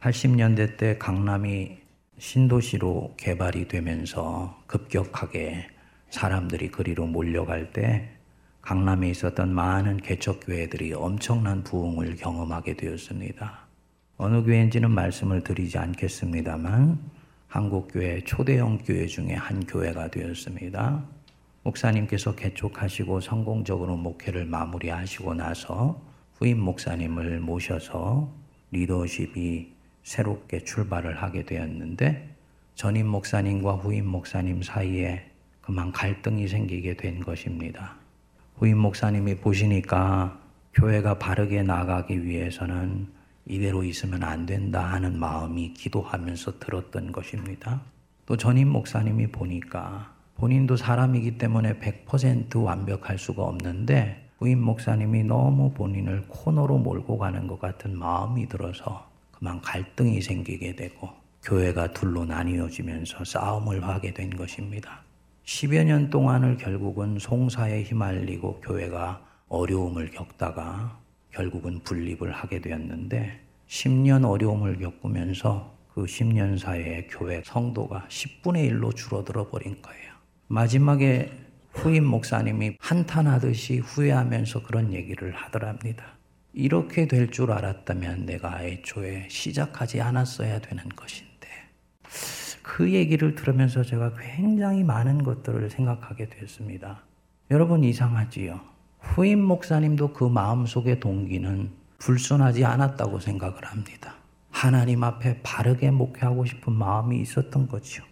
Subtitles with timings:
[0.00, 1.78] 80년대 때 강남이
[2.16, 5.66] 신도시로 개발이 되면서 급격하게
[6.08, 8.08] 사람들이 그리로 몰려갈 때
[8.62, 13.66] 강남에 있었던 많은 개척교회들이 엄청난 부흥을 경험하게 되었습니다.
[14.16, 16.98] 어느 교회인지는 말씀을 드리지 않겠습니다만
[17.48, 21.04] 한국교회 초대형 교회 중에 한 교회가 되었습니다.
[21.62, 26.00] 목사님께서 개척하시고 성공적으로 목회를 마무리하시고 나서
[26.36, 28.32] 후임 목사님을 모셔서
[28.70, 32.34] 리더십이 새롭게 출발을 하게 되었는데
[32.74, 35.30] 전임 목사님과 후임 목사님 사이에
[35.60, 37.96] 그만 갈등이 생기게 된 것입니다.
[38.56, 40.40] 후임 목사님이 보시니까
[40.74, 43.08] 교회가 바르게 나가기 위해서는
[43.46, 47.82] 이대로 있으면 안 된다 하는 마음이 기도하면서 들었던 것입니다.
[48.26, 56.24] 또 전임 목사님이 보니까 본인도 사람이기 때문에 100% 완벽할 수가 없는데 후임 목사님이 너무 본인을
[56.28, 59.09] 코너로 몰고 가는 것 같은 마음이 들어서
[59.40, 61.08] 그만 갈등이 생기게 되고
[61.42, 65.02] 교회가 둘로 나뉘어지면서 싸움을 하게 된 것입니다.
[65.44, 71.00] 10여 년 동안을 결국은 송사에 휘말리고 교회가 어려움을 겪다가
[71.32, 79.48] 결국은 분립을 하게 되었는데 10년 어려움을 겪으면서 그 10년 사이에 교회 성도가 10분의 1로 줄어들어
[79.48, 80.12] 버린 거예요.
[80.48, 81.32] 마지막에
[81.72, 86.19] 후임 목사님이 한탄하듯이 후회하면서 그런 얘기를 하더랍니다.
[86.52, 91.48] 이렇게 될 줄 알았다면 내가 애초에 시작하지 않았어야 되는 것인데.
[92.62, 97.02] 그 얘기를 들으면서 제가 굉장히 많은 것들을 생각하게 됐습니다.
[97.50, 98.60] 여러분 이상하지요?
[99.00, 104.14] 후임 목사님도 그 마음속의 동기는 불순하지 않았다고 생각을 합니다.
[104.50, 108.04] 하나님 앞에 바르게 목회하고 싶은 마음이 있었던 거죠.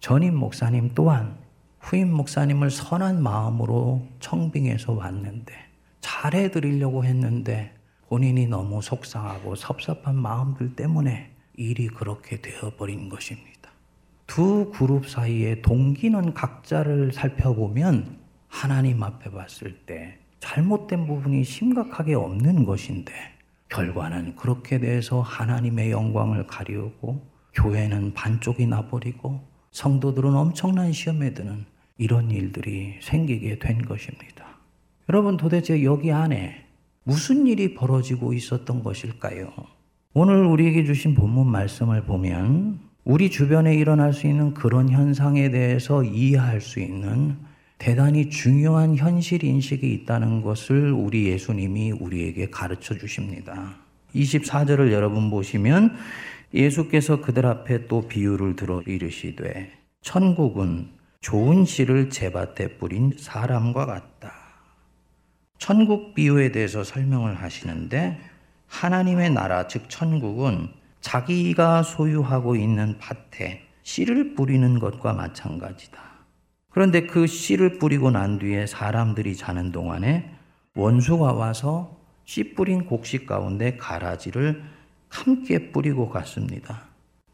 [0.00, 1.36] 전임 목사님 또한
[1.80, 5.52] 후임 목사님을 선한 마음으로 청빙해서 왔는데
[6.00, 7.74] 잘해 드리려고 했는데
[8.10, 13.70] 본인이 너무 속상하고 섭섭한 마음들 때문에 일이 그렇게 되어버린 것입니다.
[14.26, 23.12] 두 그룹 사이의 동기는 각자를 살펴보면 하나님 앞에 봤을 때 잘못된 부분이 심각하게 없는 것인데
[23.68, 29.40] 결과는 그렇게 돼서 하나님의 영광을 가리우고 교회는 반쪽이 나버리고
[29.70, 31.64] 성도들은 엄청난 시험에 드는
[31.96, 34.46] 이런 일들이 생기게 된 것입니다.
[35.08, 36.69] 여러분 도대체 여기 안에
[37.10, 39.52] 무슨 일이 벌어지고 있었던 것일까요?
[40.14, 46.60] 오늘 우리에게 주신 본문 말씀을 보면 우리 주변에 일어날 수 있는 그런 현상에 대해서 이해할
[46.60, 47.36] 수 있는
[47.78, 53.74] 대단히 중요한 현실 인식이 있다는 것을 우리 예수님이 우리에게 가르쳐 주십니다.
[54.14, 55.96] 24절을 여러분 보시면
[56.54, 59.72] 예수께서 그들 앞에 또 비유를 들어 이르시되
[60.02, 60.90] 천국은
[61.20, 64.39] 좋은 씨를 제밭에 뿌린 사람과 같다.
[65.60, 68.18] 천국 비유에 대해서 설명을 하시는데
[68.66, 70.68] 하나님의 나라 즉 천국은
[71.02, 76.00] 자기가 소유하고 있는 밭에 씨를 뿌리는 것과 마찬가지다.
[76.70, 80.32] 그런데 그 씨를 뿌리고 난 뒤에 사람들이 자는 동안에
[80.74, 81.94] 원수가 와서
[82.24, 84.62] 씨 뿌린 곡식 가운데 가라지를
[85.10, 86.84] 함께 뿌리고 갔습니다.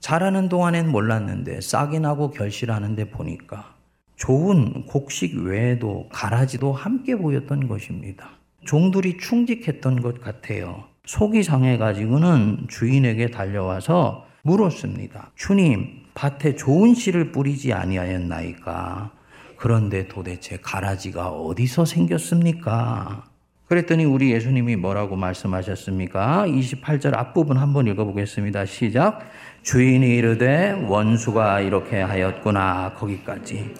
[0.00, 3.75] 자라는 동안엔 몰랐는데 싹이 나고 결실하는데 보니까
[4.16, 8.30] 좋은 곡식 외에도 가라지도 함께 보였던 것입니다.
[8.64, 10.84] 종들이 충직했던 것 같아요.
[11.04, 15.30] 속이 상해가지고는 주인에게 달려와서 물었습니다.
[15.36, 19.12] 주님, 밭에 좋은 씨를 뿌리지 아니하였나이까?
[19.56, 23.24] 그런데 도대체 가라지가 어디서 생겼습니까?
[23.68, 26.44] 그랬더니 우리 예수님이 뭐라고 말씀하셨습니까?
[26.46, 28.64] 28절 앞부분 한번 읽어보겠습니다.
[28.64, 29.28] 시작.
[29.62, 32.94] 주인이 이르되 원수가 이렇게 하였구나.
[32.94, 33.74] 거기까지.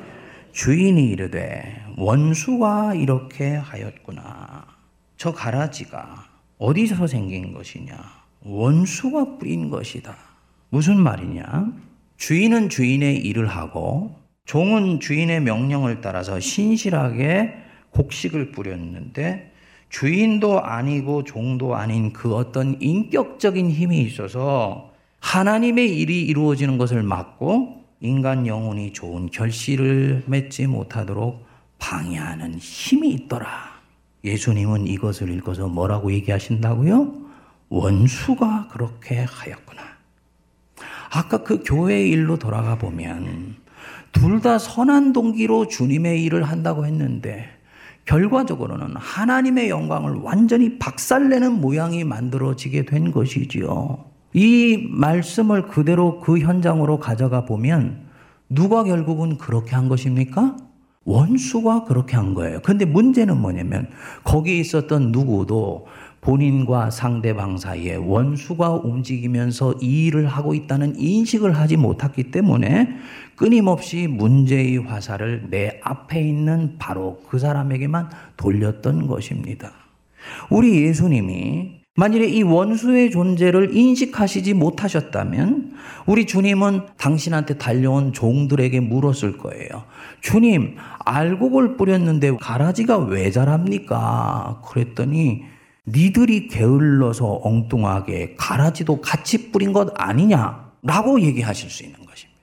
[0.57, 4.65] 주인이 이르되 원수가 이렇게 하였구나.
[5.19, 6.25] 저 가라지가
[6.57, 7.95] 어디서 생긴 것이냐?
[8.43, 10.17] 원수가 뿌린 것이다.
[10.71, 11.73] 무슨 말이냐?
[12.17, 14.17] 주인은 주인의 일을 하고
[14.47, 17.53] 종은 주인의 명령을 따라서 신실하게
[17.91, 19.53] 곡식을 뿌렸는데
[19.91, 28.47] 주인도 아니고 종도 아닌 그 어떤 인격적인 힘이 있어서 하나님의 일이 이루어지는 것을 막고 인간
[28.47, 31.45] 영혼이 좋은 결실을 맺지 못하도록
[31.79, 33.77] 방해하는 힘이 있더라.
[34.25, 37.13] 예수님은 이것을 읽어서 뭐라고 얘기하신다고요?
[37.69, 39.83] 원수가 그렇게 하였구나.
[41.11, 43.57] 아까 그 교회의 일로 돌아가 보면
[44.13, 47.49] 둘 다 선한 동기로 주님의 일을 한다고 했는데
[48.07, 54.16] 결과적으로는 하나님의 영광을 완전히 박살내는 모양이 만들어지게 된 것이지요.
[54.37, 58.03] 이 말씀을 그대로 그 현장으로 가져가 보면
[58.51, 60.59] 누가 결국은 그렇게 한 것입니까?
[61.05, 62.61] 원수가 그렇게 한 거예요.
[62.63, 63.89] 근데 문제는 뭐냐면
[64.25, 65.87] 거기 있었던 누구도
[66.21, 72.95] 본인과 상대방 사이에 원수가 움직이면서 이 일을 하고 있다는 인식을 하지 못했기 때문에
[73.37, 79.73] 끊임없이 문제의 화살을 내 앞에 있는 바로 그 사람에게만 돌렸던 것입니다.
[80.51, 85.73] 우리 예수님이 만일에 이 원수의 존재를 인식하시지 못하셨다면
[86.07, 89.85] 우리 주님은 당신한테 달려온 종들에게 물었을 거예요.
[90.21, 90.77] 주님,
[91.07, 94.61] 알곡을 뿌렸는데 가라지가 왜 자랍니까?
[94.67, 95.45] 그랬더니
[95.87, 102.41] 니들이 게을러서 엉뚱하게 가라지도 같이 뿌린 것 아니냐 라고 얘기하실 수 있는 것입니다.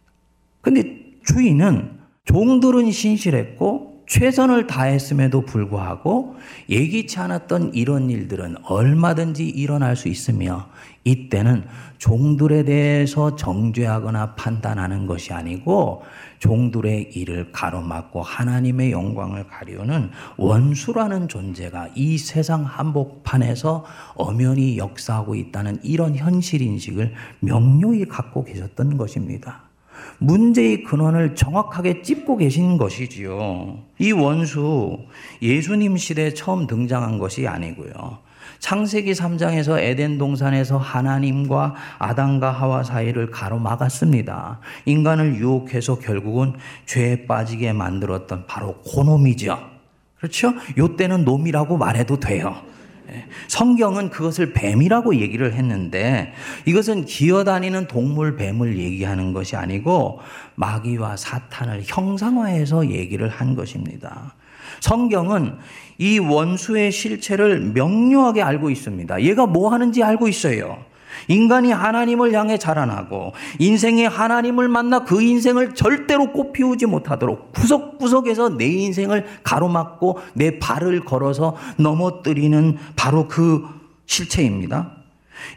[0.62, 6.36] 근데 주인은 종들은 신실했고 최선을 다했음에도 불구하고
[6.70, 10.68] 예기치 않았던 이런 일들은 얼마든지 일어날 수 있으며
[11.06, 11.66] 이때는
[11.98, 16.04] 종들에 대해서 정죄하거나 판단하는 것이 아니고
[16.40, 23.86] 종들의 일을 가로막고 하나님의 영광을 가리우는 원수라는 존재가 이 세상 한복판에서
[24.16, 29.73] 엄연히 역사하고 있다는 이런 현실 인식을 명료히 갖고 계셨던 것입니다.
[30.20, 33.80] 문제의 근원을 정확하게 찝고 계신 것이지요.
[34.00, 35.00] 이 원수
[35.42, 38.20] 예수님 시대에 처음 등장한 것이 아니고요.
[38.60, 44.60] 창세기 3장에서 에덴 동산에서 하나님과 아담과 하와 사이를 가로막았습니다.
[44.86, 46.54] 인간을 유혹해서 결국은
[46.86, 49.60] 죄에 빠지게 만들었던 바로 고놈이죠.
[50.18, 50.54] 그렇죠?
[50.78, 52.56] 요 때는 놈이라고 말해도 돼요.
[53.10, 53.26] 예.
[53.48, 56.34] 성경은 그것을 뱀이라고 얘기를 했는데
[56.66, 60.20] 이것은 기어다니는 동물 뱀을 얘기하는 것이 아니고
[60.56, 64.36] 마귀와 사탄을 형상화해서 얘기를 한 것입니다.
[64.80, 65.58] 성경은
[65.98, 69.22] 이 원수의 실체를 명료하게 알고 있습니다.
[69.22, 70.84] 얘가 뭐 하는지 알고 있어요.
[71.28, 79.26] 인간이 하나님을 향해 자라나고 인생에 하나님을 만나 그 인생을 절대로 꽃피우지 못하도록 구석구석에서 내 인생을
[79.44, 83.64] 가로막고 내 발을 걸어서 넘어뜨리는 바로 그
[84.06, 84.92] 실체입니다.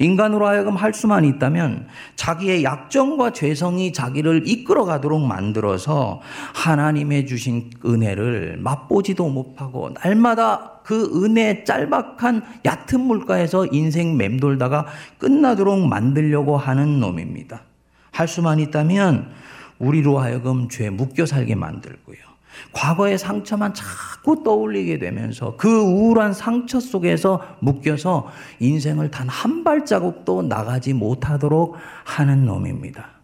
[0.01, 1.87] 인간으로 하여금 할 수만 있다면
[2.17, 6.21] 자기의 약점과 죄성이 자기를 이끌어 가도록 만들어서
[6.55, 14.87] 하나님의 주신 은혜를 맛보지도 못하고 날마다 그 은혜 짤박한 얕은 물가에서 인생 맴돌다가
[15.19, 17.63] 끝나도록 만들려고 하는 놈입니다.
[18.13, 19.29] 할 수만 있다면
[19.81, 22.19] 우리로 하여금 죄 묶여 살게 만들고요.
[22.73, 28.31] 과거의 상처만 자꾸 떠올리게 되면서 그 우울한 상처 속에서 묶여서
[28.61, 31.75] 인생을 단 한 발자국도 나가지 못하도록
[32.05, 33.16] 하는 놈입니다.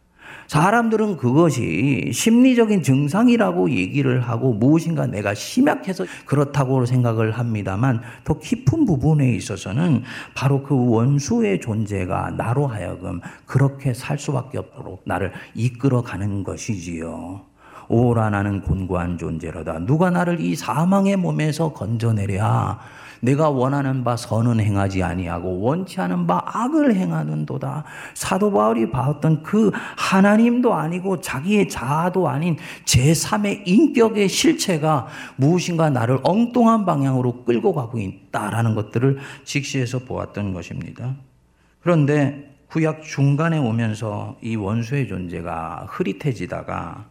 [0.46, 9.32] 사람들은 그것이 심리적인 증상이라고 얘기를 하고 무엇인가 내가 심약해서 그렇다고 생각을 합니다만 더 깊은 부분에
[9.32, 10.02] 있어서는
[10.34, 17.52] 바로 그 원수의 존재가 나로 하여금 그렇게 살 수밖에 없도록 나를 이끌어가는 것이지요.
[17.88, 19.80] 오라 나는 곤고한 존재로다.
[19.80, 22.78] 누가 나를 이 사망의 몸에서 건져내랴.
[23.22, 27.84] 내가 원하는 바 선은 행하지 아니하고 원치 않은 바 악을 행하는도다.
[28.14, 36.84] 사도 바울이 봤던 그 하나님도 아니고 자기의 자아도 아닌 제3의 인격의 실체가 무엇인가 나를 엉뚱한
[36.84, 41.14] 방향으로 끌고 가고 있다라는 것들을 직시해서 보았던 것입니다.
[41.80, 47.06] 그런데 구약 중간에 오면서 이 원수의 존재가 흐릿해지다가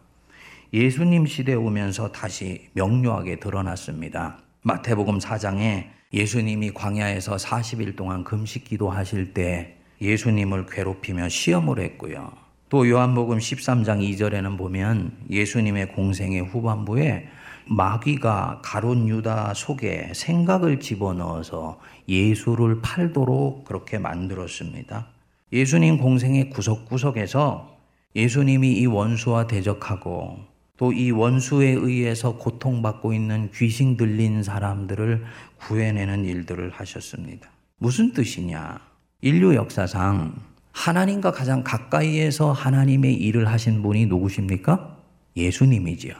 [0.74, 4.36] 예수님 시대에 오면서 다시 명료하게 드러났습니다.
[4.60, 12.32] 마태복음 4장에 예수님이 광야에서 40일 동안 금식 기도하실 때 예수님을 괴롭히며 시험을 했고요.
[12.68, 17.28] 또 요한복음 13장 2절에는 보면 예수님의 공생의 후반부에
[17.66, 21.78] 마귀가 가론 유다 속에 생각을 집어넣어서
[22.08, 25.06] 예수를 팔도록 그렇게 만들었습니다.
[25.52, 27.78] 예수님 공생의 구석구석에서
[28.16, 30.51] 예수님이 이 원수와 대적하고
[30.82, 35.24] 또 이 원수에 의해서 고통받고 있는 귀신 들린 사람들을
[35.60, 37.48] 구해내는 일들을 하셨습니다.
[37.78, 38.80] 무슨 뜻이냐?
[39.20, 40.34] 인류 역사상
[40.72, 44.98] 하나님과 가장 가까이에서 하나님의 일을 하신 분이 누구십니까?
[45.36, 46.14] 예수님이지요.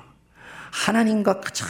[0.70, 1.66] 하나님과 가장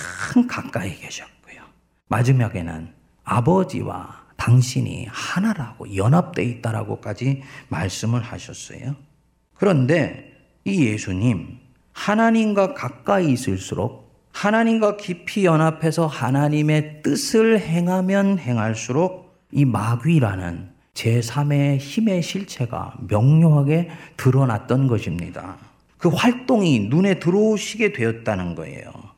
[0.47, 1.63] 가까이 계셨고요.
[2.09, 2.93] 마지막에는
[3.25, 8.97] 아버지와 당신이 하나라고 연합되어 있다라고까지 말씀을 하셨어요.
[9.55, 10.31] 그런데
[10.67, 11.62] 이 예수님,
[11.93, 22.95] 하나님과 가까이 있을수록 하나님과 깊이 연합해서 하나님의 뜻을 행하면 행할수록 이 마귀라는 제3의 힘의 실체가
[23.09, 25.57] 명료하게 드러났던 것입니다.
[25.99, 29.12] 그 활동이 눈에 들어오시게 되었다는 거예요.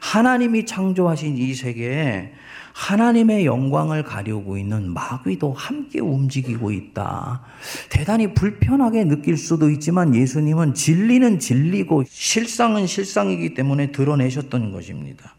[0.00, 2.32] 하나님이 창조하신 이 세계에
[2.72, 7.42] 하나님의 영광을 가리우고 있는 마귀도 함께 움직이고 있다.
[7.90, 15.34] 대단히 불편하게 느낄 수도 있지만 예수님은 진리는 진리고 실상은 실상이기 때문에 드러내셨던 것입니다.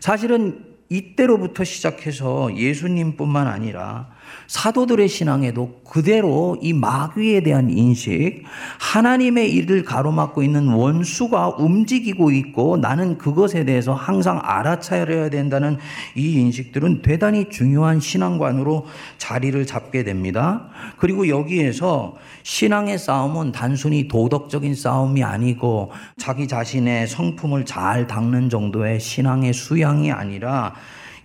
[0.00, 4.10] 사실은 이때로부터 시작해서 예수님뿐만 아니라
[4.46, 8.42] 사도들의 신앙에도 그대로 이 마귀에 대한 인식,
[8.78, 15.78] 하나님의 일을 가로막고 있는 원수가 움직이고 있고 나는 그것에 대해서 항상 알아차려야 된다는
[16.14, 18.86] 이 인식들은 대단히 중요한 신앙관으로
[19.18, 20.68] 자리를 잡게 됩니다.
[20.98, 29.52] 그리고 여기에서 신앙의 싸움은 단순히 도덕적인 싸움이 아니고 자기 자신의 성품을 잘 닦는 정도의 신앙의
[29.52, 30.74] 수양이 아니라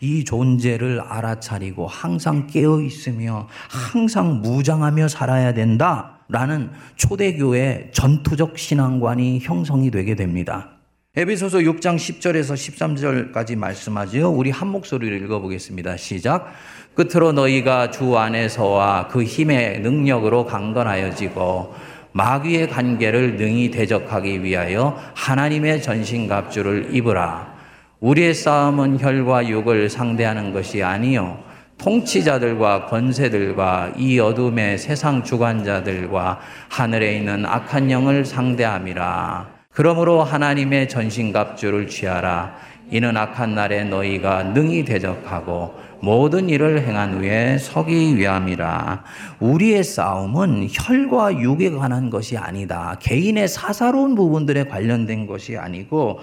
[0.02, 6.16] 이 존재를 알아차리고 항상 깨어 있으며 항상 무장하며 살아야 된다.
[6.32, 10.70] 라는 초대교회 전투적 신앙관이 형성이 되게 됩니다.
[11.16, 12.54] 에베소서 6장 10절에서
[13.34, 14.30] 13절까지 말씀하지요.
[14.30, 15.98] 우리 한 목소리로 읽어보겠습니다.
[15.98, 16.54] 시작.
[16.94, 21.74] 끝으로 너희가 주 안에서와 그 힘의 능력으로 강건하여지고
[22.12, 27.59] 마귀의 관계를 능히 대적하기 위하여 하나님의 전신갑주를 입으라.
[28.00, 31.38] 우리의 싸움은 혈과 육을 상대하는 것이 아니요
[31.78, 36.40] 통치자들과 권세들과 이 어둠의 세상 주관자들과
[36.70, 39.48] 하늘에 있는 악한 영을 상대함이라.
[39.72, 42.54] 그러므로 하나님의 전신갑주를 취하라.
[42.92, 49.04] 이는 악한 날에 너희가 능히 대적하고 모든 일을 행한 후에 서기 위함이라.
[49.40, 52.98] 우리의 싸움은 혈과 육에 관한 것이 아니다.
[53.00, 56.20] 개인의 사사로운 부분들에 관련된 것이 아니고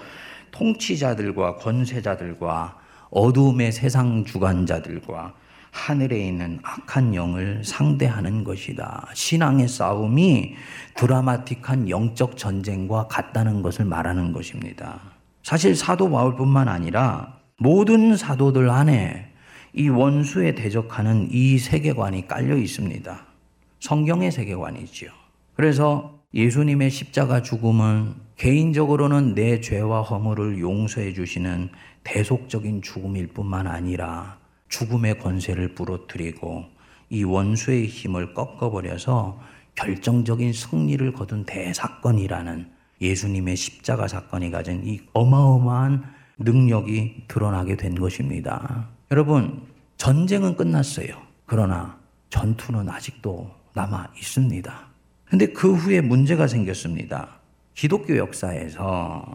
[0.57, 2.77] 통치자들과 권세자들과
[3.11, 5.33] 어둠의 세상 주관자들과
[5.71, 9.07] 하늘에 있는 악한 영을 상대하는 것이다.
[9.13, 10.55] 신앙의 싸움이
[10.95, 14.99] 드라마틱한 영적 전쟁과 같다는 것을 말하는 것입니다.
[15.43, 19.31] 사실 사도 바울뿐만 아니라 모든 사도들 안에
[19.73, 23.25] 이 원수에 대적하는 이 세계관이 깔려 있습니다.
[23.79, 25.11] 성경의 세계관이지요.
[25.53, 31.69] 그래서 예수님의 십자가 죽음은 개인적으로는 내 죄와 허물을 용서해 주시는
[32.03, 36.65] 대속적인 죽음일 뿐만 아니라 죽음의 권세를 부러뜨리고
[37.09, 39.39] 이 원수의 힘을 꺾어버려서
[39.75, 46.03] 결정적인 승리를 거둔 대사건이라는 예수님의 십자가 사건이 가진 이 어마어마한
[46.39, 48.89] 능력이 드러나게 된 것입니다.
[49.11, 49.65] 여러분,
[49.95, 51.21] 전쟁은 끝났어요.
[51.45, 51.97] 그러나
[52.29, 54.86] 전투는 아직도 남아 있습니다.
[55.29, 57.39] 근데 그 후에 문제가 생겼습니다.
[57.73, 59.25] 기독교 역사에서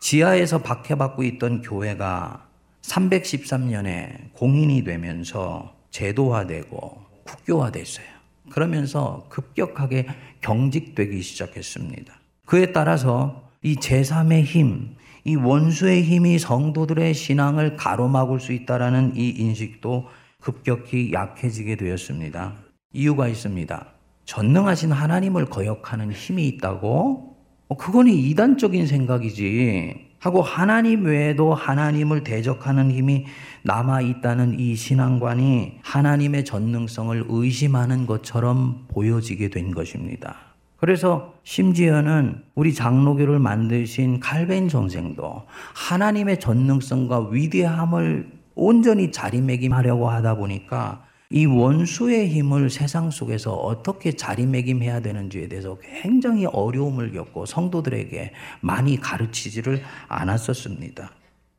[0.00, 2.46] 지하에서 박해받고 있던 교회가
[2.82, 8.06] 313년에 공인이 되면서 제도화되고 국교화됐어요.
[8.50, 10.06] 그러면서 급격하게
[10.40, 12.12] 경직되기 시작했습니다.
[12.44, 20.06] 그에 따라서 이 제3의 힘, 이 원수의 힘이 성도들의 신앙을 가로막을 수 있다라는 이 인식도
[20.40, 22.54] 급격히 약해지게 되었습니다.
[22.92, 23.95] 이유가 있습니다.
[24.26, 27.36] 전능하신 하나님을 거역하는 힘이 있다고
[27.68, 30.06] 어, 그거는 이단적인 생각이지.
[30.18, 33.26] 하고 하나님 외에도 하나님을 대적하는 힘이
[33.62, 40.36] 남아 있다는 이 신앙관이 하나님의 전능성을 의심하는 것처럼 보여지게 된 것입니다.
[40.78, 51.44] 그래서 심지어는 우리 장로교를 만드신 칼벤 선생도 하나님의 전능성과 위대함을 온전히 자리매김하려고 하다 보니까 이
[51.44, 61.10] 원수의 힘을 세상 속에서 어떻게 자리매김해야 되는지에 대해서 굉장히 어려움을 겪고 성도들에게 많이 가르치지를 않았었습니다.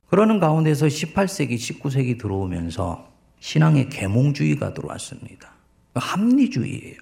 [0.10, 3.10] 그러는 가운데서 18세기, 19세기 들어오면서
[3.40, 5.52] 신앙의 계몽주의가 들어왔습니다.
[5.94, 6.96] 합리주의예요.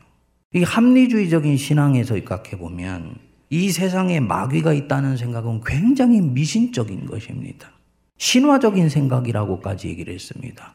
[0.54, 3.16] 이 합리주의적인 신앙에서 입각해 보면
[3.50, 7.72] 이 세상에 마귀가 있다는 생각은 굉장히 미신적인 것입니다.
[8.18, 10.74] 신화적인 생각이라고까지 얘기를 했습니다.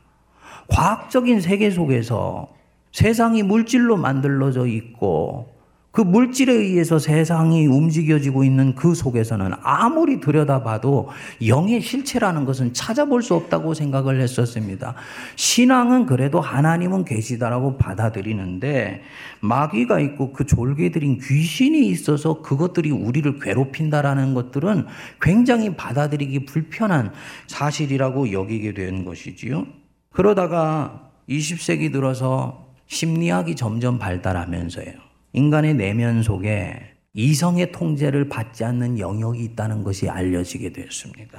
[0.70, 2.48] 과학적인 세계 속에서
[2.92, 5.60] 세상이 물질로 만들어져 있고
[5.92, 11.08] 그 물질에 의해서 세상이 움직여지고 있는 그 속에서는 아무리 들여다봐도
[11.48, 14.94] 영의 실체라는 것은 찾아볼 수 없다고 생각을 했었습니다.
[15.34, 19.02] 신앙은 그래도 하나님은 계시다라고 받아들이는데
[19.40, 24.86] 마귀가 있고 그 졸개들인 귀신이 있어서 그것들이 우리를 괴롭힌다라는 것들은
[25.20, 27.10] 굉장히 받아들이기 불편한
[27.48, 29.79] 사실이라고 여기게 된 것이지요.
[30.12, 34.93] 그러다가 20세기 들어서 심리학이 점점 발달하면서요.
[35.33, 41.38] 인간의 내면 속에 이성의 통제를 받지 않는 영역이 있다는 것이 알려지게 되었습니다.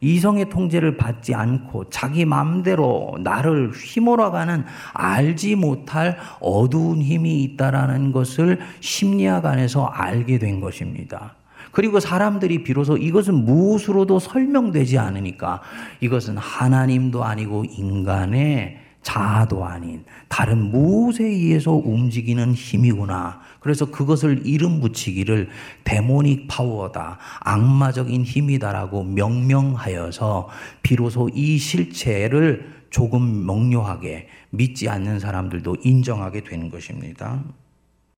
[0.00, 9.44] 이성의 통제를 받지 않고 자기 마음대로 나를 휘몰아가는 알지 못할 어두운 힘이 있다라는 것을 심리학
[9.44, 11.34] 안에서 알게 된 것입니다.
[11.78, 15.62] 그리고 사람들이 비로소 이것은 무엇으로도 설명되지 않으니까
[16.00, 23.42] 이것은 하나님도 아니고 인간의 자아도 아닌 다른 무엇에 의해서 움직이는 힘이구나.
[23.60, 25.50] 그래서 그것을 이름 붙이기를
[25.84, 27.18] 데모닉 파워다.
[27.42, 30.48] 악마적인 힘이다라고 명명하여서
[30.82, 37.44] 비로소 이 실체를 조금 명료하게 믿지 않는 사람들도 인정하게 되는 것입니다.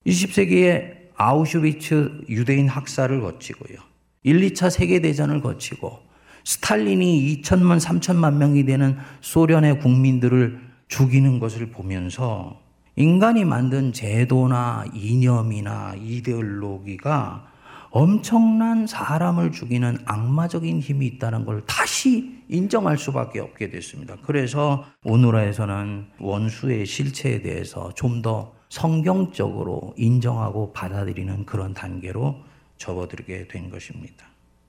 [0.06, 3.76] 20세기에 아우슈비츠 유대인 학살을 거치고요.
[4.22, 5.98] 1, 2차 세계대전을 거치고
[6.44, 10.58] 스탈린이 2천만, 3천만 명이 되는 소련의 국민들을
[10.88, 12.58] 죽이는 것을 보면서
[12.96, 17.48] 인간이 만든 제도나 이념이나 이데올로기가
[17.90, 24.16] 엄청난 사람을 죽이는 악마적인 힘이 있다는 걸 다시 인정할 수밖에 없게 됐습니다.
[24.22, 32.36] 그래서 오늘에서는 원수의 실체에 대해서 좀 더 성경적으로 인정하고 받아들이는 그런 단계로
[32.78, 34.26] 접어들게 된 것입니다.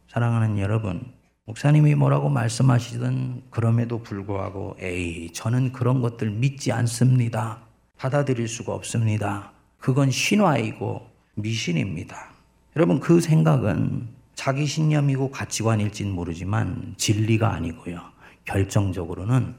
[0.09, 1.13] 사랑하는 여러분,
[1.45, 7.59] 목사님이 뭐라고 말씀하시든 그럼에도 불구하고 에이, 저는 그런 것들 믿지 않습니다.
[7.97, 9.51] 받아들일 수가 없습니다.
[9.77, 12.31] 그건 신화이고 미신입니다.
[12.75, 18.01] 여러분 그 생각은 자기 신념이고 가치관일진 모르지만 진리가 아니고요.
[18.45, 19.53] 결정적으로는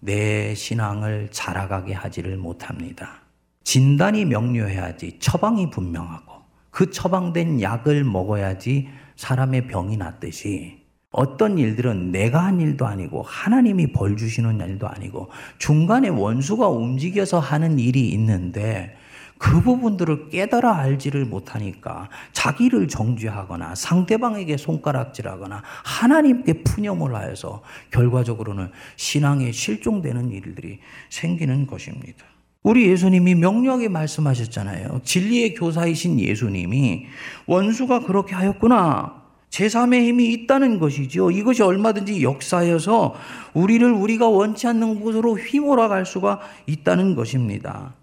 [0.00, 3.25] 내 신앙을 자라가게 하지를 못합니다.
[3.66, 6.34] 진단이 명료해야지 처방이 분명하고
[6.70, 14.16] 그 처방된 약을 먹어야지 사람의 병이 낫듯이 어떤 일들은 내가 한 일도 아니고 하나님이 벌
[14.16, 18.96] 주시는 일도 아니고 중간에 원수가 움직여서 하는 일이 있는데
[19.36, 30.30] 그 부분들을 깨달아 알지를 못하니까 자기를 정죄하거나 상대방에게 손가락질하거나 하나님께 푸념을 하여서 결과적으로는 신앙에 실종되는
[30.30, 30.78] 일들이
[31.10, 32.35] 생기는 것입니다.
[32.66, 35.02] 우리 예수님이 명료하게 말씀하셨잖아요.
[35.04, 37.06] 진리의 교사이신 예수님이
[37.46, 39.22] 원수가 그렇게 하였구나.
[39.50, 41.30] 제3의 힘이 있다는 것이죠.
[41.30, 43.14] 이것이 얼마든지 역사여서
[43.54, 47.94] 우리를 우리가 원치 않는 곳으로 휘몰아 갈 수가 있다는 것입니다.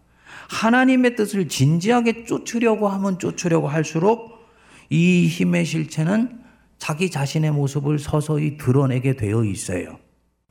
[0.47, 4.47] 하나님의 뜻을 진지하게 쫓으려고 하면 쫓으려고 할수록
[4.89, 6.39] 이 힘의 실체는
[6.77, 9.97] 자기 자신의 모습을 서서히 드러내게 되어 있어요.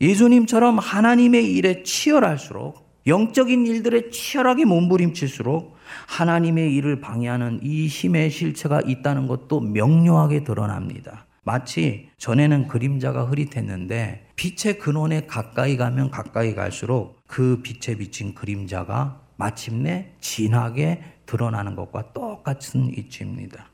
[0.03, 5.75] 예수님처럼 하나님의 일에 치열할수록 영적인 일들에 치열하게 몸부림칠수록
[6.07, 11.27] 하나님의 일을 방해하는 이 힘의 실체가 있다는 것도 명료하게 드러납니다.
[11.45, 20.13] 마치 전에는 그림자가 흐릿했는데 빛의 근원에 가까이 가면 가까이 갈수록 그 빛에 비친 그림자가 마침내
[20.21, 23.67] 진하게 드러나는 것과 똑같은 이치입니다.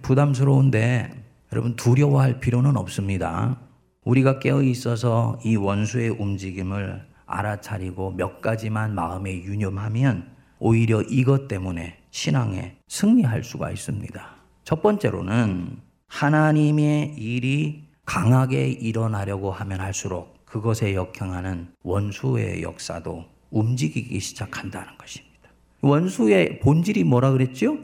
[0.00, 1.10] 부담스러운데
[1.52, 3.60] 여러분 두려워할 필요는 없습니다.
[4.04, 12.76] 우리가 깨어 있어서 이 원수의 움직임을 알아차리고 몇 가지만 마음에 유념하면 오히려 이것 때문에 신앙에
[12.88, 14.36] 승리할 수가 있습니다.
[14.64, 25.30] 첫 번째로는 하나님의 일이 강하게 일어나려고 하면 할수록 그것에 역행하는 원수의 역사도 움직이기 시작한다는 것입니다.
[25.80, 27.78] 원수의 본질이 뭐라 그랬죠?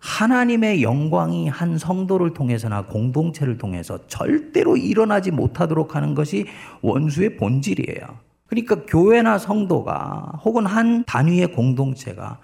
[0.00, 6.46] 하나님의 영광이 한 성도를 통해서나 공동체를 통해서 절대로 일어나지 못하도록 하는 것이
[6.80, 8.29] 원수의 본질이에요.
[8.50, 12.38] 그러니까 교회나 성도가 혹은 한 단위의 공동체가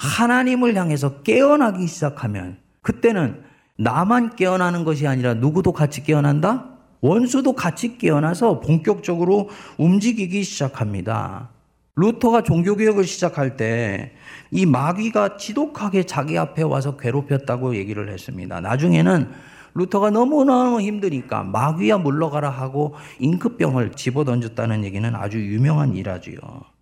[0.00, 3.42] 하나님을 향해서 깨어나기 시작하면 그때는
[3.78, 6.68] 나만 깨어나는 것이 아니라 누구도 같이 깨어난다?
[7.00, 9.48] 원수도 같이 깨어나서 본격적으로
[9.78, 11.48] 움직이기 시작합니다.
[11.96, 14.12] 루터가 종교개혁을 시작할 때
[14.52, 18.60] 이 마귀가 지독하게 자기 앞에 와서 괴롭혔다고 얘기를 했습니다.
[18.60, 19.30] 나중에는
[19.74, 26.36] 루터가 너무너무 힘드니까 마귀야 물러가라 하고 잉크병을 집어던졌다는 얘기는 아주 유명한 일화지요.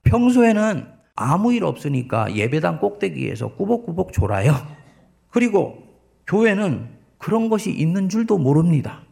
[0.05, 4.55] 평소에는 아무 일 없으니까 예배당 꼭대기에서 꾸벅꾸벅 졸아요.
[5.31, 5.83] 그리고
[6.27, 9.03] 교회는 그런 것이 있는 줄도 모릅니다.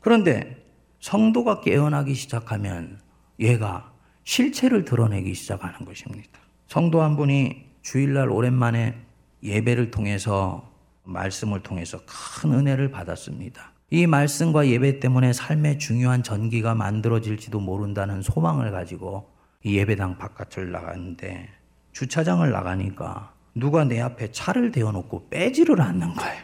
[0.00, 0.62] 그런데
[1.00, 2.98] 성도가 깨어나기 시작하면
[3.40, 3.90] 얘가
[4.24, 6.40] 실체를 드러내기 시작하는 것입니다.
[6.66, 8.94] 성도 한 분이 주일날 오랜만에
[9.42, 10.73] 예배를 통해서
[11.04, 13.72] 말씀을 통해서 큰 은혜를 받았습니다.
[13.90, 19.30] 이 말씀과 예배 때문에 삶의 중요한 전기가 만들어질지도 모른다는 소망을 가지고
[19.62, 21.48] 이 예배당 바깥을 나갔는데
[21.92, 26.42] 주차장을 나가니까 누가 내 앞에 차를 대어놓고 빼지를 않는 거예요.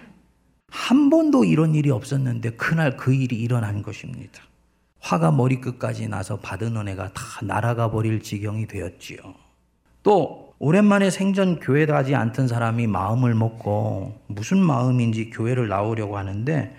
[0.71, 4.43] 한 번도 이런 일이 없었는데 그날 그 일이 일어난 것입니다.
[5.01, 9.19] 화가 머리끝까지 나서 받은 은혜가 다 날아가 버릴 지경이 되었지요.
[10.03, 16.77] 또 오랜만에 생전 교회 가지 않던 사람이 마음을 먹고 무슨 마음인지 교회를 나오려고 하는데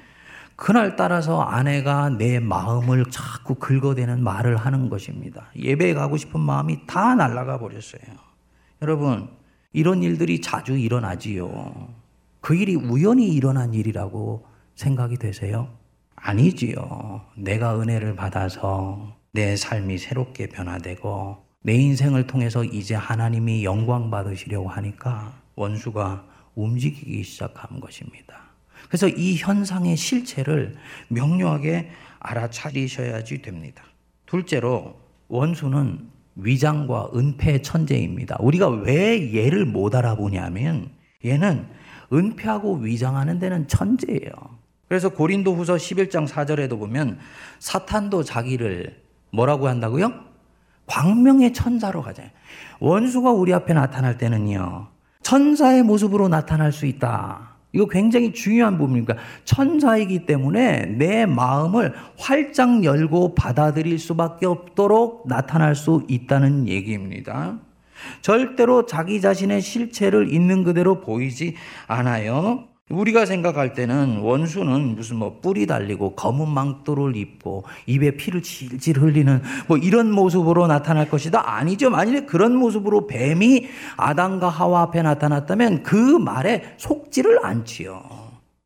[0.56, 5.48] 그날 따라서 아내가 내 마음을 자꾸 긁어대는 말을 하는 것입니다.
[5.56, 8.04] 예배에 가고 싶은 마음이 다 날아가 버렸어요.
[8.84, 9.30] 여러분,
[9.74, 11.90] 이런 일들이 자주 일어나지요.
[12.40, 15.70] 그 일이 우연히 일어난 일이라고 생각이 되세요?
[16.16, 17.22] 아니지요.
[17.36, 25.34] 내가 은혜를 받아서 내 삶이 새롭게 변화되고 내 인생을 통해서 이제 하나님이 영광 받으시려고 하니까
[25.56, 28.42] 원수가 움직이기 시작한 것입니다.
[28.88, 30.76] 그래서 이 현상의 실체를
[31.10, 33.84] 명료하게 알아차리셔야지 됩니다.
[34.26, 38.38] 둘째로 원수는 위장과 은폐의 천재입니다.
[38.40, 40.90] 우리가 왜 얘를 못 알아보냐면
[41.24, 41.68] 얘는
[42.12, 44.32] 은폐하고 위장하는 데는 천재예요.
[44.88, 47.20] 그래서 고린도 후서 11장 4절에도 보면
[47.60, 50.31] 사탄도 자기를 뭐라고 한다고요?
[50.92, 52.24] 광명의 천사로 가자.
[52.82, 54.90] 원수가 우리 앞에 나타날 때는요.
[55.24, 57.56] 천사의 모습으로 나타날 수 있다.
[57.72, 59.16] 이거 굉장히 중요한 부분입니다.
[59.46, 67.58] 천사이기 때문에 내 마음을 활짝 열고 받아들일 수밖에 없도록 나타날 수 있다는 얘기입니다.
[68.22, 71.56] 절대로 자기 자신의 실체를 있는 그대로 보이지
[71.88, 72.68] 않아요.
[72.92, 79.42] 우리가 생각할 때는 원수는 무슨 뭐 뿔이 달리고 검은 망토를 입고 입에 피를 질질 흘리는
[79.68, 81.42] 뭐 이런 모습으로 나타날 것이다.
[81.44, 81.90] 아니죠.
[81.90, 88.04] 만일에 그런 모습으로 뱀이 아담과 하와 앞에 나타났다면 그 말에 속지를 않지요.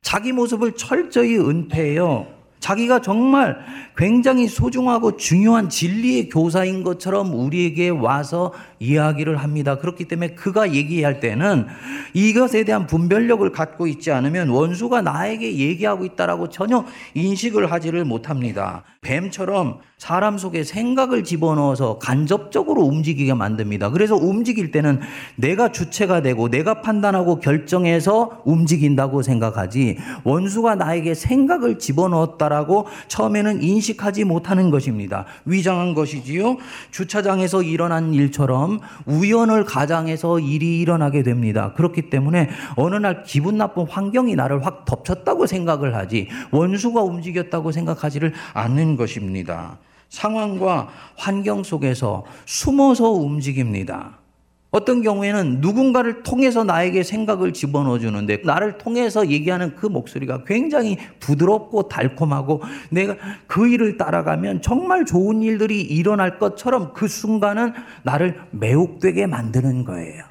[0.01, 2.27] 자기 모습을 철저히 은폐해요.
[2.59, 3.59] 자기가 정말
[3.95, 9.77] 굉장히 소중하고 중요한 진리의 교사인 것처럼 우리에게 와서 이야기를 합니다.
[9.77, 11.67] 그렇기 때문에 그가 얘기할 때는
[12.13, 18.83] 이것에 대한 분별력을 갖고 있지 않으면 원수가 나에게 얘기하고 있다라고 전혀 인식을 하지를 못합니다.
[19.01, 23.91] 뱀처럼 사람 속에 생각을 집어넣어서 간접적으로 움직이게 만듭니다.
[23.91, 24.99] 그래서 움직일 때는
[25.35, 34.69] 내가 주체가 되고 내가 판단하고 결정해서 움직인다고 생각하지 원수가 나에게 생각을 집어넣었다라고 처음에는 인식하지 못하는
[34.69, 35.25] 것입니다.
[35.45, 36.57] 위장한 것이지요.
[36.91, 38.64] 주차장에서 일어난 일처럼
[39.05, 41.73] 우연을 가장해서 일이 일어나게 됩니다.
[41.73, 48.33] 그렇기 때문에 어느 날 기분 나쁜 환경이 나를 확 덮쳤다고 생각을 하지 원수가 움직였다고 생각하지를
[48.53, 49.77] 않는 것입니다.
[50.09, 54.24] 상황과 환경 속에서 숨어서 움직입니다.
[54.75, 61.87] 어떤 경우에는 누군가를 통해서 나에게 생각을 집어넣어 주는데 나를 통해서 얘기하는 그 목소리가 굉장히 부드럽고
[61.87, 63.15] 달콤하고 내가
[63.47, 67.71] 그 일을 따라가면 정말 좋은 일들이 일어날 것처럼 그 순간은
[68.03, 70.25] 나를 매혹되게 만드는 거예요.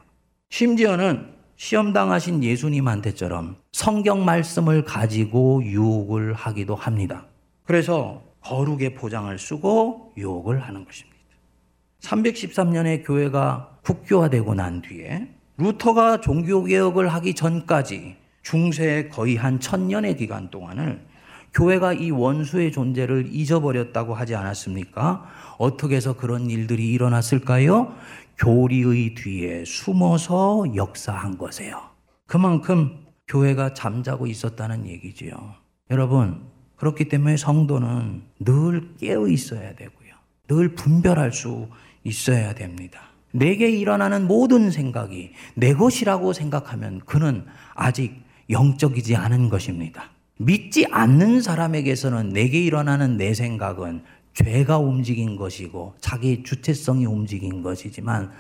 [0.51, 1.27] 심지어는
[1.57, 7.25] 시험당하신 예수님한테처럼 성경 말씀을 가지고 유혹을 하기도 합니다.
[7.63, 11.17] 그래서 거룩의 포장을 쓰고 유혹을 하는 것입니다.
[12.03, 21.07] 313년에 교회가 국교화되고 난 뒤에 루터가 종교개혁을 하기 전까지 중세 거의 한 천년의 기간 동안을
[21.53, 25.25] 교회가 이 원수의 존재를 잊어버렸다고 하지 않았습니까?
[25.59, 27.95] 어떻게 해서 그런 일들이 일어났을까요?
[28.39, 31.81] 교리의 뒤에 숨어서 역사한 것이에요.
[32.27, 35.55] 그만큼 교회가 잠자고 있었다는 얘기지요.
[35.91, 36.43] 여러분,
[36.77, 40.15] 그렇기 때문에 성도는 늘 깨어 있어야 되고요.
[40.49, 41.69] 늘 분별할 수
[42.03, 43.01] 있어야 됩니다.
[43.35, 47.45] 내게 일어나는 모든 생각이 내 것이라고 생각하면 그는
[47.75, 50.11] 아직 영적이지 않은 것입니다.
[50.39, 54.03] 믿지 않는 사람에게서는 내게 일어나는 내 생각은
[54.35, 58.31] 죄가 움직인 것이고 자기 주체성이 움직인 것이지만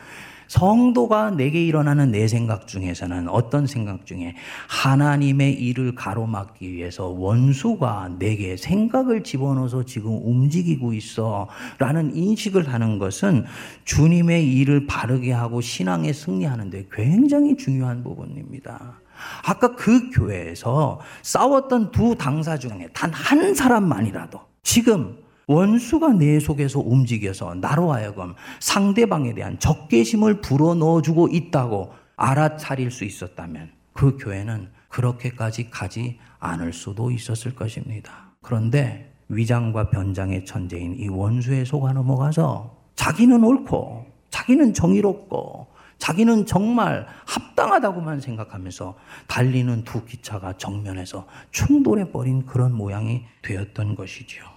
[0.48, 4.35] 성도가 내게 일어나는 내 생각 중에서는 어떤 생각 중에
[4.68, 13.44] 하나님의 일을 가로막기 위해서 원수가 내게 생각을 집어넣어서 지금 움직이고 있어 라는 인식을 하는 것은
[13.85, 19.00] 주님의 일을 바르게 하고 신앙에 승리하는데 굉장히 중요한 부분입니다.
[19.44, 27.54] 아까 그 교회에서 싸웠던 두 당사 중에 단 한 사람만이라도 지금 원수가 내 속에서 움직여서
[27.54, 36.72] 나로 하여금 상대방에 대한 적개심을 불어넣어주고 있다고 알아차릴 수 있었다면 그 교회는 그렇게까지 가지 않을
[36.72, 38.33] 수도 있었을 것입니다.
[38.40, 45.66] 그런데 위장과 변장의 천재인 이 원수의 속아 넘어가서 자기는 옳고 자기는 정의롭고
[45.98, 48.94] 자기는 정말 합당하다고만 생각하면서
[49.26, 54.54] 달리는 두 기차가 정면에서 충돌해 버린 그런 모양이 되었던 것이지요.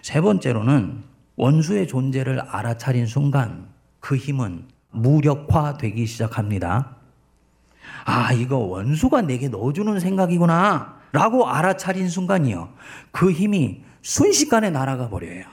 [0.00, 1.02] 세 번째로는
[1.36, 3.68] 원수의 존재를 알아차린 순간
[4.00, 6.96] 그 힘은 무력화되기 시작합니다.
[8.04, 11.00] 아, 이거 원수가 내게 넣어주는 생각이구나.
[11.12, 12.72] 라고 알아차린 순간이요.
[13.10, 15.44] 그 힘이 순식간에 날아가 버려요.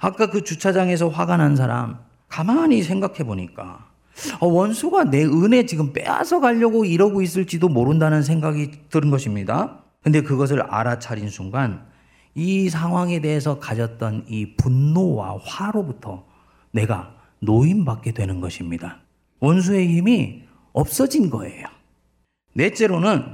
[0.00, 1.98] 아까 그 주차장에서 화가 난 사람,
[2.28, 3.86] 가만히 생각해 보니까,
[4.40, 9.80] 어, 원수가 내 은혜 지금 빼앗아 가려고 이러고 있을지도 모른다는 생각이 드는 것입니다.
[10.02, 11.84] 근데 그것을 알아차린 순간,
[12.36, 16.24] 이 상황에 대해서 가졌던 이 분노와 화로부터
[16.70, 18.98] 내가 노임받게 되는 것입니다.
[19.40, 20.42] 원수의 힘이
[20.74, 21.66] 없어진 거예요.
[22.52, 23.24] 넷째로는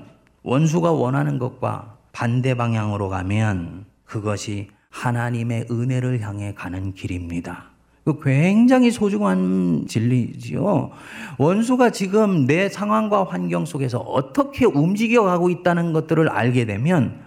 [0.45, 7.71] 원수가 원하는 것과 반대 방향으로 가면 그것이 하나님의 은혜를 향해 가는 길입니다.
[8.05, 10.91] 그 굉장히 소중한 진리지요.
[11.39, 17.21] 원수가 지금 내 상황과 환경 속에서 어떻게 움직여 가고 있다는 것들을 알게 되면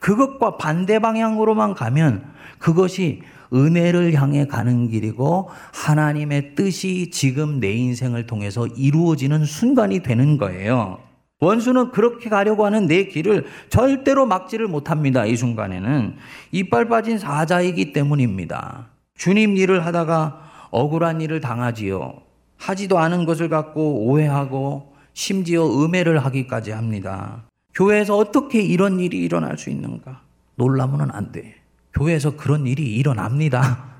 [0.00, 2.24] 그것과 반대 방향으로만 가면
[2.58, 10.98] 그것이 은혜를 향해 가는 길이고 하나님의 뜻이 지금 내 인생을 통해서 이루어지는 순간이 되는 거예요.
[11.40, 15.24] 원수는 그렇게 가려고 하는 내 길을 절대로 막지를 못합니다.
[15.24, 16.16] 이 순간에는
[16.52, 18.88] 이빨 빠진 사자이기 때문입니다.
[19.16, 22.14] 주님 일을 하다가 억울한 일을 당하지요.
[22.58, 27.49] 하지도 않은 것을 갖고 오해하고 심지어 음해를 하기까지 합니다.
[27.74, 30.22] 교회에서 어떻게 이런 일이 일어날 수 있는가?
[30.56, 31.56] 놀라면은 안 돼.
[31.94, 33.94] 교회에서 그런 일이 일어납니다.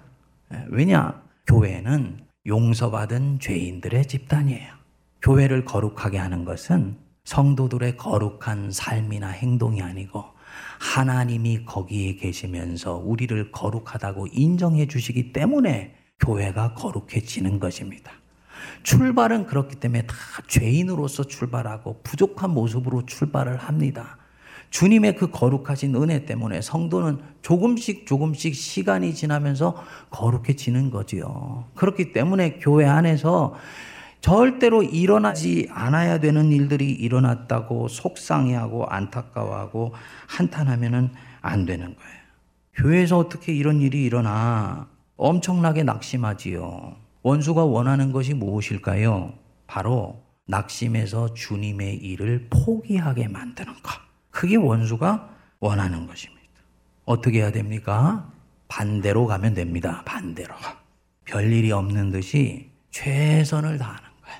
[0.52, 1.22] 예, 왜냐?
[1.46, 4.72] 교회는 용서받은 죄인들의 집단이에요.
[5.22, 10.24] 교회를 거룩하게 하는 것은 성도들의 거룩한 삶이나 행동이 아니고
[10.80, 18.12] 하나님이 거기에 계시면서 우리를 거룩하다고 인정해 주시기 때문에 교회가 거룩해지는 것입니다.
[18.82, 20.14] 출발은 그렇기 때문에 다
[20.46, 24.18] 죄인으로서 출발하고 부족한 모습으로 출발을 합니다.
[24.70, 29.76] 주님의 그 거룩하신 은혜 때문에 성도는 조금씩 조금씩 시간이 지나면서
[30.10, 31.64] 거룩해지는 거지요.
[31.74, 33.54] 그렇기 때문에 교회 안에서
[34.20, 39.94] 절대로 일어나지 않아야 되는 일들이 일어났다고 속상해하고 안타까워하고
[40.28, 42.20] 한탄하면은 안 되는 거예요.
[42.74, 46.96] 교회에서 어떻게 이런 일이 일어나 엄청나게 낙심하지요.
[47.22, 49.34] 원수가 원하는 것이 무엇일까요?
[49.66, 53.92] 바로 낙심해서 주님의 일을 포기하게 만드는 것.
[54.30, 55.28] 그게 원수가
[55.60, 56.40] 원하는 것입니다.
[57.04, 58.30] 어떻게 해야 됩니까?
[58.68, 60.02] 반대로 가면 됩니다.
[60.06, 60.54] 반대로.
[61.24, 64.38] 별일이 없는 듯이 최선을 다하는 거예요.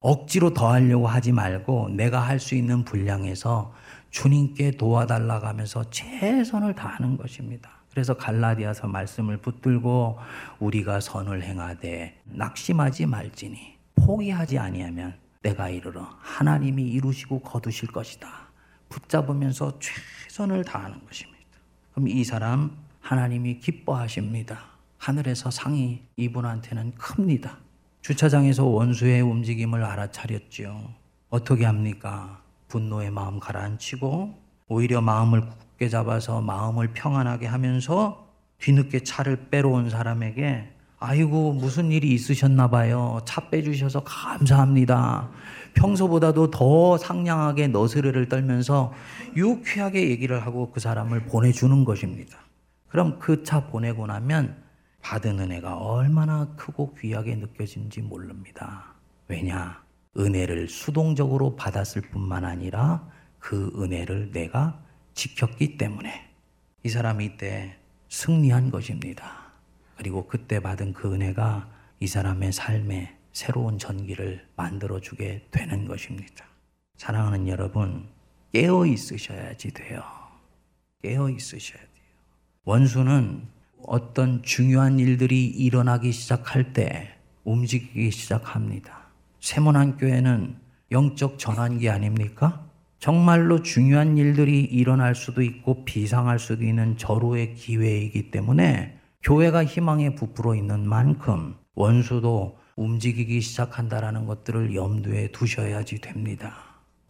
[0.00, 3.72] 억지로 더 하려고 하지 말고 내가 할 수 있는 분량에서
[4.10, 7.81] 주님께 도와달라고 하면서 최선을 다하는 것입니다.
[7.92, 10.18] 그래서 갈라디아서 말씀을 붙들고
[10.58, 18.28] 우리가 선을 행하되 낙심하지 말지니 포기하지 아니하면 내가 이르러 하나님이 이루시고 거두실 것이다.
[18.88, 21.38] 붙잡으면서 최선을 다하는 것입니다.
[21.92, 24.60] 그럼 이 사람 하나님이 기뻐하십니다.
[24.96, 27.58] 하늘에서 상이 이분한테는 큽니다.
[28.00, 30.94] 주차장에서 원수의 움직임을 알아차렸지요.
[31.28, 32.40] 어떻게 합니까?
[32.68, 34.34] 분노의 마음 가라앉히고
[34.68, 35.44] 오히려 마음을
[35.82, 40.68] 굳게 잡아서 마음을 평안하게 하면서 뒤늦게 차를 빼러 온 사람에게
[41.00, 43.20] 아이고 무슨 일이 있으셨나 봐요.
[43.24, 45.30] 차 빼주셔서 감사합니다.
[45.74, 48.92] 평소보다도 더 상냥하게 너스레를 떨면서
[49.34, 52.38] 유쾌하게 얘기를 하고 그 사람을 보내주는 것입니다.
[52.88, 54.62] 그럼 그 차 보내고 나면
[55.02, 58.84] 받은 은혜가 얼마나 크고 귀하게 느껴진지 모릅니다.
[59.26, 59.82] 왜냐?
[60.16, 63.08] 은혜를 수동적으로 받았을 뿐만 아니라
[63.40, 64.80] 그 은혜를 내가
[65.14, 66.28] 지켰기 때문에
[66.84, 67.76] 이 사람이 이때
[68.08, 69.52] 승리한 것입니다.
[69.96, 71.68] 그리고 그때 받은 그 은혜가
[72.00, 76.44] 이 사람의 삶에 새로운 전기를 만들어주게 되는 것입니다.
[76.96, 78.08] 사랑하는 여러분,
[78.52, 80.02] 깨어 있으셔야지 돼요.
[81.02, 81.90] 깨어 있으셔야 돼요.
[82.64, 83.46] 원수는
[83.84, 89.06] 어떤 중요한 일들이 일어나기 시작할 때 움직이기 시작합니다.
[89.40, 90.56] 세문안 교회는
[90.92, 92.64] 영적 전환기 아닙니까?
[93.02, 100.54] 정말로 중요한 일들이 일어날 수도 있고 비상할 수도 있는 절호의 기회이기 때문에 교회가 희망에 부풀어
[100.54, 106.54] 있는 만큼 원수도 움직이기 시작한다라는 것들을 염두에 두셔야지 됩니다.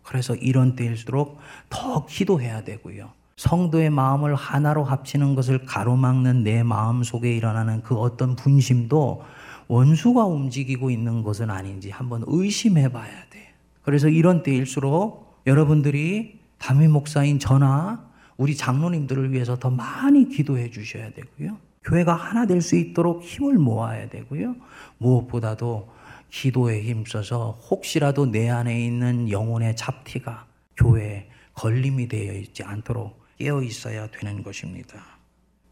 [0.03, 1.37] 그래서 이런 때일수록
[1.69, 3.11] 더 기도해야 되고요.
[3.37, 9.25] 성도의 마음을 하나로 합치는 것을 가로막는 내 마음 속에 일어나는 그 어떤 분심도
[9.69, 13.53] 원수가 움직이고 있는 것은 아닌지 한번 의심해 봐야 돼.
[13.83, 21.59] 그래서 이런 때일수록 여러분들이 담임 목사인 저나 우리 장로님들을 위해서 더 많이 기도해 주셔야 되고요.
[21.85, 24.55] 교회가 하나 될 수 있도록 힘을 모아야 되고요.
[24.99, 25.91] 무엇보다도
[26.31, 34.07] 기도에 힘써서 혹시라도 내 안에 있는 영혼의 잡티가 교회에 걸림이 되어 있지 않도록 깨어 있어야
[34.07, 35.03] 되는 것입니다.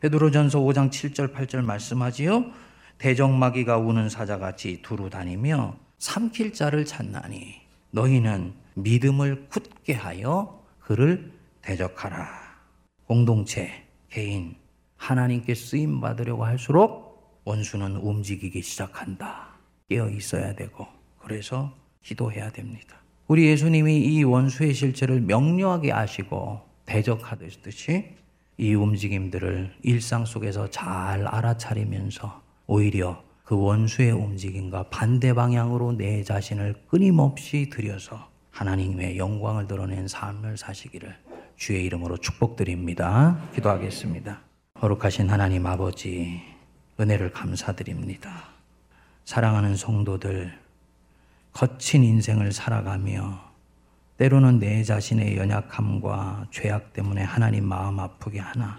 [0.01, 2.45] 베드로전서 5장 7절 8절 말씀하지요.
[2.99, 12.29] 대적마귀가 우는 사자같이 두루 다니며 삼킬 자를 찾나니 너희는 믿음을 굳게 하여 그를 대적하라.
[13.07, 14.55] 공동체, 개인,
[14.97, 19.49] 하나님께 쓰임 받으려고 할수록 원수는 움직이기 시작한다.
[19.89, 20.87] 깨어 있어야 되고
[21.19, 22.97] 그래서 기도해야 됩니다.
[23.27, 28.17] 우리 예수님이 이 원수의 실체를 명료하게 아시고 대적하듯이
[28.59, 37.69] 이 움직임들을 일상 속에서 잘 알아차리면서 오히려 그 원수의 움직임과 반대 방향으로 내 자신을 끊임없이
[37.69, 41.17] 들여서 하나님의 영광을 드러낸 삶을 사시기를
[41.57, 43.41] 주의 이름으로 축복드립니다.
[43.53, 44.39] 기도하겠습니다.
[44.75, 46.41] 거룩하신 하나님 아버지,
[47.01, 48.51] 은혜를 감사드립니다.
[49.25, 50.57] 사랑하는 성도들,
[51.53, 53.51] 거친 인생을 살아가며
[54.17, 58.79] 때로는 내 자신의 연약함과 죄악 때문에 하나님 마음 아프게 하나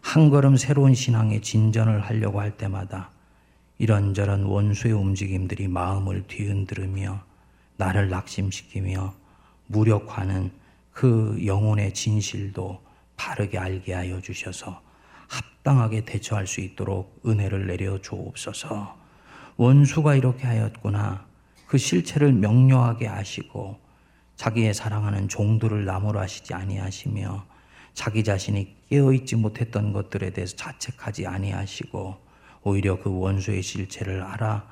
[0.00, 3.11] 한 걸음 새로운 신앙의 진전을 하려고 할 때마다
[3.82, 7.20] 이런저런 원수의 움직임들이 마음을 뒤흔들으며
[7.78, 9.12] 나를 낙심시키며
[9.66, 10.52] 무력화하는
[10.92, 12.80] 그 영혼의 진실도
[13.16, 14.80] 바르게 알게 하여 주셔서
[15.26, 18.96] 합당하게 대처할 수 있도록 은혜를 내려 주옵소서.
[19.56, 21.26] 원수가 이렇게 하였구나.
[21.66, 23.80] 그 실체를 명료하게 아시고
[24.36, 27.44] 자기의 사랑하는 종들을 나무로 하시지 아니하시며
[27.94, 32.30] 자기 자신이 깨어있지 못했던 것들에 대해서 자책하지 아니하시고
[32.64, 34.64] 오히려 그 원수의 실체를 알아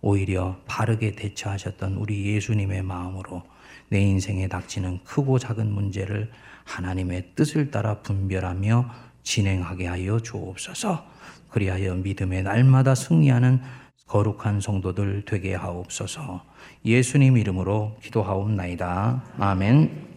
[0.00, 3.42] 오히려 바르게 대처하셨던 우리 예수님의 마음으로
[3.88, 6.30] 내 인생에 닥치는 크고 작은 문제를
[6.64, 8.90] 하나님의 뜻을 따라 분별하며
[9.22, 11.04] 진행하게 하여 주옵소서.
[11.50, 13.60] 그리하여 믿음의 날마다 승리하는
[14.06, 16.44] 거룩한 성도들 되게 하옵소서.
[16.84, 19.24] 예수님 이름으로 기도하옵나이다.
[19.38, 20.15] 아멘.